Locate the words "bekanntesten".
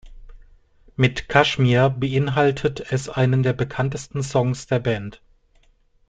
3.53-4.23